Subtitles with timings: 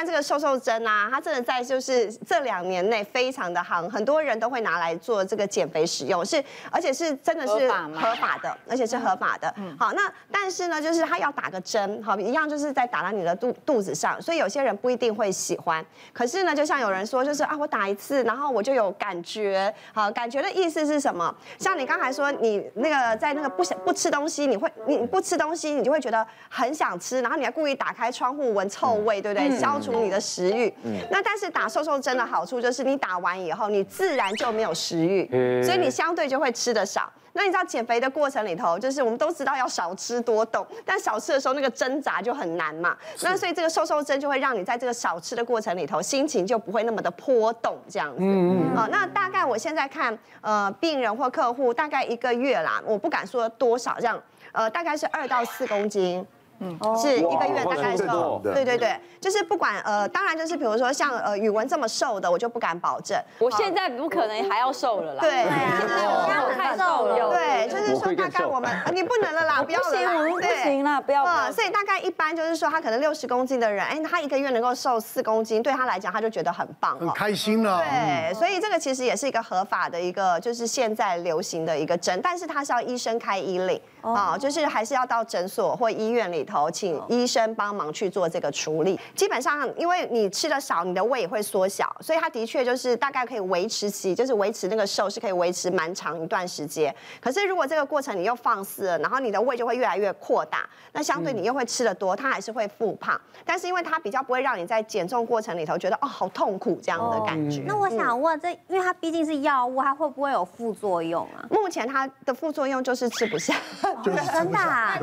[0.00, 9.52] 在这个瘦瘦针啊，它真的在就是这两年内非常的夯，很多人都会拿来做这个减肥使用，是而且是真的是合法的，而且是合法的。
[9.58, 15.84] 嗯，好，那但是呢，就是它要打个针，好，一样就是在打到你的肚肚子上，所以有些人不一定会喜欢。
[16.14, 21.34] 可是呢，就像有人说，就是啊，我打一次，然后我就有感觉，好，感觉的意思是什么？
[21.58, 29.50] 像你刚才说，你那个在那个不想不吃东西，你会你不吃东西，你就会觉得很想吃，然后你还故意打开窗户闻臭味，对不对？
[29.58, 30.72] 消除你的食欲。
[31.10, 35.28] 那但是打瘦瘦针的好处就是，你打完以后，你自然就没有食欲，
[35.62, 37.10] 所以你相对就会吃得少。
[37.32, 42.96] 那你知道减肥的过程里头，就是我们都知道要少吃多动，但少吃的时候那个挣扎就很难嘛。
[43.22, 48.16] 那所以这个瘦瘦针就会让你在这个少吃的过程里头，心情就不会那么的波动这样子。
[48.18, 48.76] 嗯嗯。
[48.76, 54.20] 好，那大概我现在看，呃，病人或客户大概一个月啦，我不敢说多少，这样，
[54.50, 56.26] 呃，大概是二到四公斤。
[56.60, 63.18] 嗯，是一个月大概瘦，对对对，就是不管呃，当然就是比如说像呃宇文这么瘦的，我就不敢保证。
[63.38, 65.20] 我现在不可能还要瘦了啦。
[65.22, 67.30] 对，现在我太瘦了。
[67.30, 70.28] 对，就是说大概我们你不能了啦， 不要了。
[70.30, 71.24] 不行，啦，不要。
[71.24, 77.78] 嗯，所以大概一般就是说，他可能六十公斤的人，哎，他一个月能够瘦四公斤，对他来讲他就觉得很棒，很开心了。
[77.78, 83.80] 对，所以这个其实也是一个合法的一个，就是现在流行的一个针，但是他是要医生开医令。
[84.02, 88.98] 啊，就是还是要到诊所或医院里头，请医生帮忙去做这个处理。
[89.14, 96.94] 基本上，因为你吃的少，你的胃也会缩小，所以它的确就是大概可以维持期，就是维持那个瘦是可以维持蛮长一段时间。
[97.20, 103.18] 可是如果这个过程你又放肆了，然后你的胃就会越来越扩大，那相对你又会吃的多，它还是会复胖。
[103.44, 107.62] 但是因为它比较不会让你在减重过程里头觉得哦好痛苦这样的感觉。
[107.66, 111.46] 那我想问，这因为它毕竟是药物，它会不会有副作用啊？
[111.50, 113.54] 目前它的副作用就是吃不下。
[114.02, 114.96] 真的，真的好，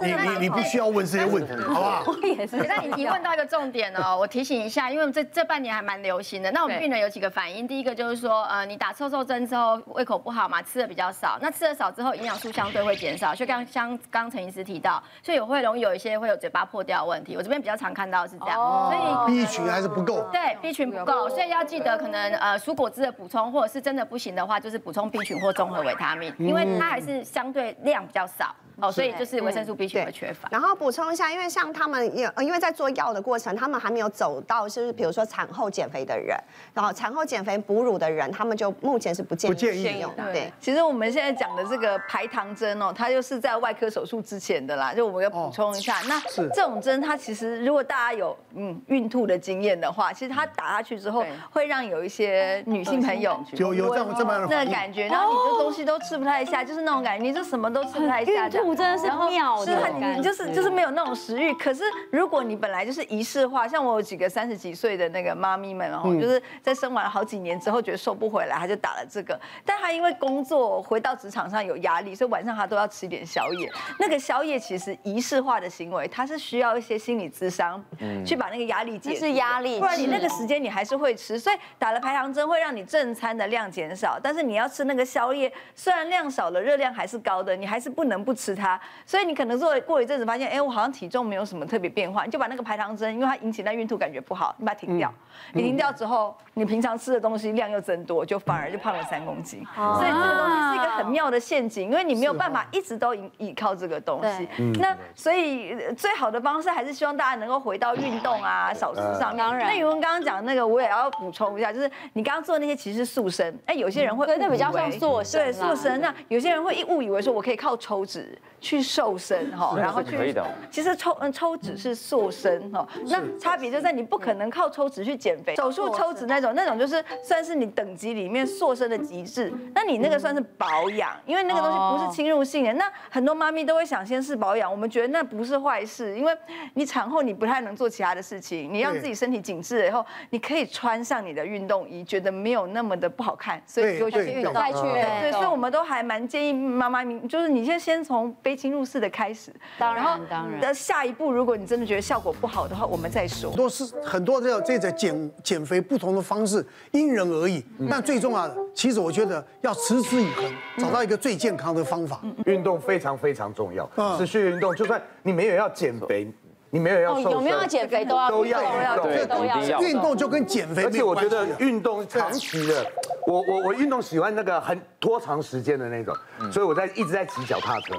[0.00, 2.04] 你你你不需要问这些问题，好不好？
[2.06, 2.56] 我也是。
[2.68, 6.50] 那你提问到一个重点哦，我提醒一下，因为这这半年还蛮流行的。
[6.50, 11.38] 那我们病人有几个反应，第一个就是说，呃，你打瘦瘦针之后胃口不好嘛，吃的比较少。
[11.40, 13.34] 那吃的少之后，营养素相对会减少。
[13.34, 17.36] 就刚像刚陈医师提到，所以有会容易有一些会有嘴巴破掉的问题。
[17.36, 18.58] 我这边比较常看到是这样，
[18.90, 20.28] 所以 B 群还是不够。
[20.32, 28.54] 对，B 群不够，所以要记得可能呃蔬果汁的补充，或者是真的不行的话，就是补充 B 群或综合维他命，因为它还是相对量比较少。
[28.80, 30.48] 哦，所以就是维生素 B 群会缺乏。
[30.50, 36.36] 然后补充一下，因为像他们也因为在做药的过程，他们还没有走到就是比如说产后减肥的人，
[36.72, 40.32] 然后产后减肥哺乳的人，他们就目前是不建议使用的。
[40.32, 45.96] 对，其实我们现在讲的这个排糖针哦，它就是在外科手术之前的啦，就我们要补充一下。
[46.08, 46.20] 那
[46.54, 58.48] 这种针它其实如果大家有嗯孕吐的经验的话，其实它打下去之后会让有一些女性朋友有有这么这么样的那个感觉，然后你这东西都吃不太下，就是那种感觉，你这什么都吃不太下。
[58.74, 61.54] 真的是妙的，是你就是就是没有那种食欲。
[61.54, 69.38] 可是如果你本来就是仪式化，像我有几个三十几岁的那个妈咪们，然后就是在生完了好几年之后觉得瘦不回来，她就打了这个。
[69.64, 73.70] 但她因为工作回到职场上有压力，所以晚上她都要吃一点宵夜。
[73.98, 77.80] 那个宵夜其实仪式化的行为，它是需要一些心理智商，
[78.26, 79.20] 去把那个压力解。
[79.20, 81.38] 是压力，不然你那个时间你还是会吃。
[81.38, 88.78] 所以打了排糖针会让你正餐的量减少，但是你要吃那个宵夜，虽然量少了，热量还是高的，你还是不能不吃它。
[89.06, 95.12] 所以你可能做过一阵子，发现哎，我好像体重没有什么特别变化，你就把那个排糖针，因为它引起那孕吐感觉不好，你把它停掉。
[95.54, 99.66] 你停掉之后，你平常吃的东西量又增多，就反而就胖了三公斤。
[99.74, 104.48] 所以这个东西是很妙的陷阱，因为你没有办法一直都依依靠这个东西。
[104.78, 109.34] 那所以最好的方式还是希望大家能够回到运动啊、少吃上。
[109.34, 109.38] 面。
[109.38, 116.00] 当然，那宇文刚刚讲的那个，我也要补充一下，就是你刚刚做的那些其实是塑身，哎，有些人会对，比较像塑身，对塑身。
[116.00, 118.36] 那有些人会一误以为说我可以靠抽脂。
[118.62, 120.34] 去瘦身哈，然后去，
[120.70, 130.42] 其实抽嗯抽脂是塑身哈，那差别就在你不可能靠抽脂去减肥，手术抽脂那种那种就是算是你等级里面塑身的极致，那你那个算是
[130.82, 132.72] 保养，因为那个东西不是侵入性的。
[132.74, 136.32] 那很多妈咪都会想先试保养，我们觉得那不是坏事，因为
[136.74, 144.52] 你产后你不太能做其他的事情，你让自己身体紧致了以后，你可以穿上你的运动衣，觉得没有那么的不好看，所以就去运动。
[144.52, 148.34] 对，所以我们都还蛮建议妈妈咪，就是你先先从。
[148.42, 150.60] 非侵入式的开始，当然，当然。
[150.60, 153.50] 那下一步，如果你真的觉得效果不好的话，我们再说。
[153.50, 157.62] 很多是很多这这种减减肥不同的方式，因人而异。
[157.90, 162.20] 但最重要的，其实我觉得要持之以恒，找到一个最健康的方法。
[162.46, 166.32] 运动非常非常重要，持续运动，就算你没有要减肥，
[166.70, 170.84] 你没有要瘦，有没有要减肥都要都要运动，都要运动就跟减肥。
[170.84, 172.86] 而且我觉得运动长期的，
[173.26, 176.14] 我我我运动喜欢那个很拖长时间的那种，
[176.52, 177.94] 所以我在一直在骑脚踏车。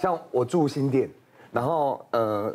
[0.00, 1.08] 像我住新店，
[1.50, 2.54] 然后呃，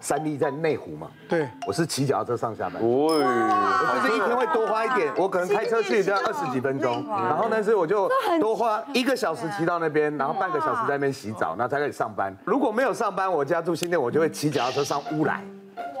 [0.00, 2.80] 三立在内湖嘛，对，我是骑脚踏车上下班。
[2.80, 8.08] 我就是一天会多花一点，我可能开车去就要二十几分钟，然后但是我就
[8.40, 12.32] 多花一个小时骑到那边，然后半个小时在那边洗澡，然后才可以上班。
[12.44, 15.42] 如果没有上班，我家住新店，我就会骑脚踏车上乌来。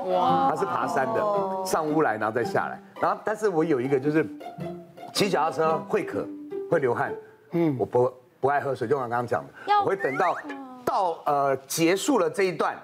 [0.06, 1.20] 哇，他是爬山的，
[1.66, 4.24] 上乌来然后再下来，然后但是我有一个就是
[5.12, 6.24] 骑脚踏车会渴，
[6.70, 7.12] 会流汗，
[7.50, 9.52] 嗯，我不不爱喝水，就像刚刚讲的，
[9.84, 10.36] 我会等到
[10.84, 12.76] 到呃结束了这一段。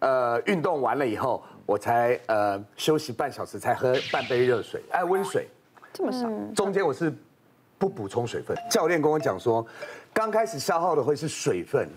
[0.00, 5.48] 呃，运动完了以后，我才呃休息半小时，才喝半杯热水，哎，温水，
[5.92, 7.12] 这么少，中间我是
[7.78, 8.56] 不补充水分。
[8.70, 9.66] 教练跟我讲说，
[10.18, 11.88] 刚开始消耗的会是水分。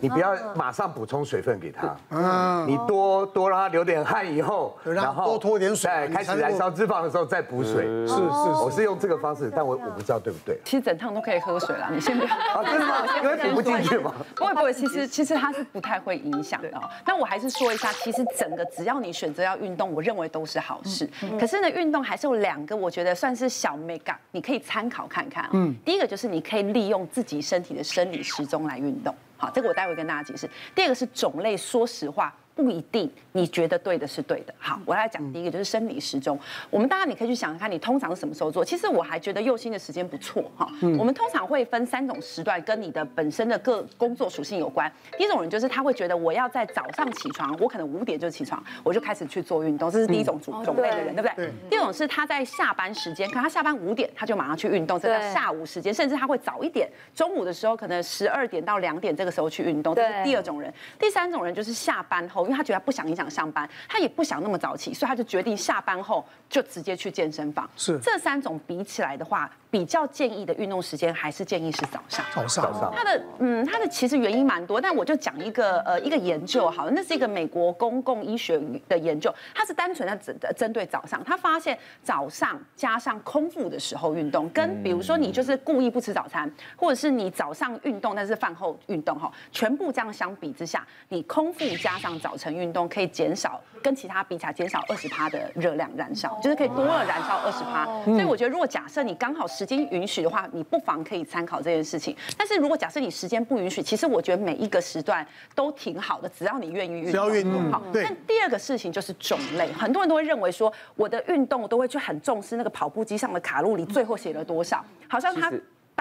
[0.00, 7.82] 你不要马上补充水分给他，嗯，你多多让他流点汗以后，然后多脱点水，开始燃烧脂肪的时候再补水。
[7.82, 10.58] 是是，我是用这个方式，但我我不知道对不对。
[10.64, 12.34] 其实整趟都可以喝水啦，你先不要。
[12.34, 13.04] 啊，真的吗？
[13.22, 14.14] 因为补不进去嘛。
[14.34, 16.70] 不会不会，其实其实它是不太会影响的。
[17.04, 21.06] 但我还是说一下，其实整个只要你选择要运动，我认为都是好事。
[21.38, 25.50] 可是呢，运动还是有两个，我觉得算是小美感，你可以参考看看。
[25.52, 29.14] 嗯，第一个就是你可以利用自己身体的生理时钟来运动。
[29.36, 30.48] 好，这个我待会跟大家解释。
[30.74, 32.34] 第二个是种类，说实话。
[32.56, 34.54] 不一定，你觉得对的是对的。
[34.58, 36.40] 好，我来讲第一个，就是生理时钟。
[36.70, 38.64] 我们大家你可以去想想看，你通常是什么时候做？
[38.64, 40.66] 其实我还觉得右心的时间不错哈。
[40.98, 44.90] 我们通常会分三种时段，跟你的本身的各工作属性有关。
[45.18, 51.52] 第一种人就是他会觉得我要在早上起床，我可能五点就起床，我就开始去做运动，这是第一种种种类的人，对不对？
[51.68, 60.72] 第二种是他在下班时间，可能他下班五点，他就马上去运动，这个下午时间，甚至他会早一点，中午的时候可能十二点到两点这个时候去运动，这是第二种人。
[60.98, 63.26] 第三种人就是下班后，因为他觉得他不想影响。
[63.26, 67.68] 上班，他也不想那么早起，所以他就决定下班后就直接去健身房。
[67.76, 72.24] 是这三种比起来的话，比较建议的运动时间还是建议是早上。
[72.34, 72.92] 早上，早上。
[72.96, 78.58] 他的嗯，他的其实原因蛮多，但我就讲一个呃一个研究好了，那是一个美国公共医学
[78.88, 97.84] 的研究，它是单纯的针针对早上，他发现早上加上空腹的时候运动，跟比如说你就是故意不吃早餐，或者是你早上运动但是饭后运动哈，全部这样相比之下，你空腹加上早晨运动可以减少跟其他比起来减少二十趴的热量燃烧，就是可以多了燃烧二十趴。
[98.06, 102.16] 所以我觉得如果假设你刚好时间允许的话，你不妨可以参考这件事情。
[102.38, 107.10] 但是如果假设你时间不允许，其实我觉得每一个时段都挺好的，只要你愿意运动。
[107.10, 107.82] 只要运动好。
[107.92, 108.04] 对。
[108.04, 115.52] 但第二个事情就是种类，很多人都会认为说，我的运动都会去很重视那个跑步机上的卡路里，最后写了多少，好像他。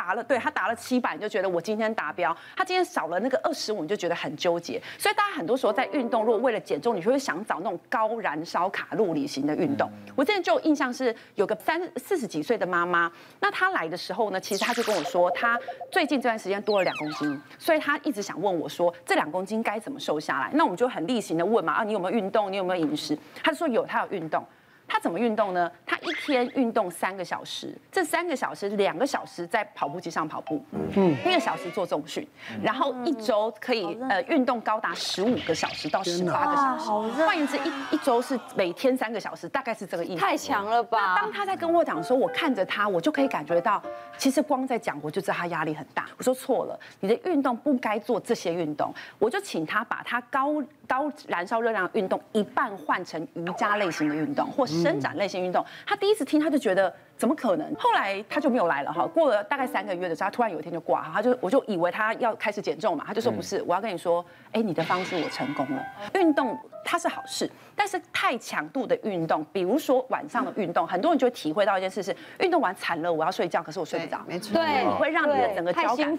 [0.06, 2.36] 达了，对他达了七百，你就觉得我今天达标。
[2.56, 4.80] 他今天少了那个二十五，你就觉得很纠结。
[5.00, 9.90] 所以大家很多时候在运动，如果为了减重，你就会想找那种高燃烧卡路里型的运动。
[10.16, 15.60] 我之前就有印象是有个三四十几岁的妈妈，那她来的时候呢，其实她就跟我说，她
[15.92, 20.51] 最近这段时间多了两公斤，所以她一直想问我说，这两公斤该怎么瘦下来？
[20.54, 22.51] 那我们就很例行的问嘛，啊，你有没有运动？
[22.51, 23.18] 你有没有饮食？
[23.42, 24.46] 她就说有，她有运动。
[24.88, 25.72] 他怎么运动呢？
[25.86, 30.64] 他一天运动三个小时，这三个小时两个小时在跑步机上跑步，
[30.96, 32.28] 嗯，一个小时做重训，
[32.62, 36.90] 然后一周可以呃运动高达十五个小时到十八个小时。
[37.24, 40.22] 换言之，一一周是每天三个小时，大概是这个意思。
[40.22, 41.16] 太强了吧？
[41.16, 43.82] 当他在跟我讲说，我看着他，我就可以感觉到，
[44.18, 46.06] 其实光在讲，我就知道他压力很大。
[46.18, 55.66] 我说错了，你的运动不该做这些运动，我就请他把他高高燃烧热量的运动一半换成瑜伽类型的运动，或伸展类型运动。
[55.86, 57.74] 他第一次听他就觉得怎么可能？
[57.75, 59.05] 后来他就没有来了哈。
[59.08, 65.84] 过了大概三个月的时候，他突然有一天就挂哈，他就我就以为他要开始减重嘛，他就说不是，我要跟你说，哎，你的方式我成功了。
[66.13, 74.22] 运动它是好事，但是太强度的运动，比如说晚上的运动，很多人就会体会到一件事是，运动完惨了，我要睡觉，可是我睡不着。
[74.27, 76.17] 没错，对，你会让你的整个交感，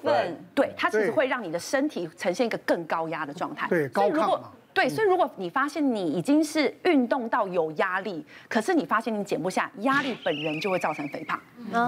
[0.55, 3.69] 对，它其实会让你的身体呈现一个更高压的状态。
[3.69, 4.41] 对，高亢。
[4.77, 11.41] 对，所以如果你发现你已经是运动到有压力，可是你发现你减不下，压力本人就会造成肥胖。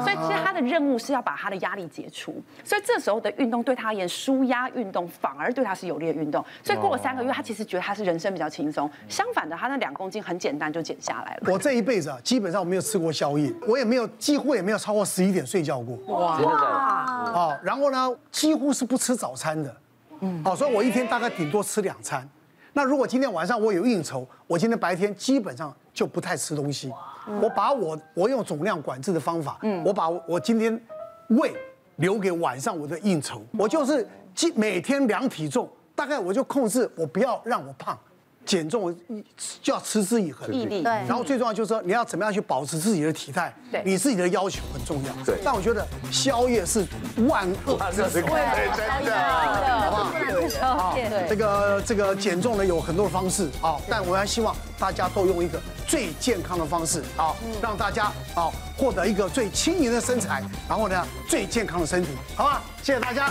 [0.03, 2.43] 所以其实他的任务是要把他的压力解除。
[2.65, 6.43] 所以这时候的运动对他而言，舒压运动反而对他是有利的运动。
[6.65, 8.91] 所以过了三个月，他其实觉得他是人生比较轻松。
[9.07, 11.53] 相反的，他那两公斤很简单就减下来了。
[11.53, 15.95] 我这一辈子啊，基本上我没有吃过宵夜，我也没有几乎也没有超过十一点睡觉过。
[16.07, 17.05] 哇！
[17.35, 19.77] 哦，然后呢，几乎是不吃早餐的。
[20.21, 20.43] 嗯。
[20.43, 22.27] 好，所以我一天大概顶多吃两餐。
[22.73, 26.93] 那如果今天晚上我有应酬，我今天白天基本上就不太吃东西。
[27.43, 30.81] 我把我我用总量管制的方法，我把我今天
[31.31, 31.53] 胃
[31.97, 33.43] 留给晚上我的应酬。
[33.59, 34.07] 我就是
[34.55, 37.99] 每天量体重，大概我就控制我不要让我胖，
[38.49, 38.97] 减重
[39.63, 40.83] 就要持之以恒，毅力。
[40.83, 40.91] 对。
[41.07, 45.13] 然后最重要就是说，你要怎么样去保持自己的体态，对，你自己的要求很重要。
[45.25, 45.39] 对。
[45.45, 46.87] 但我觉得宵夜是
[47.29, 48.23] 万恶之首，对，
[48.75, 50.95] 真的，好不好？
[50.95, 51.29] 对。
[51.29, 62.63] 这个这个减重呢有很多的方式啊，但我还希望大家都用一个最健康的方式啊，让大家啊获得一个最轻盈的身材，然后呢最健康的身体，好吧？
[62.83, 63.31] 谢谢大家。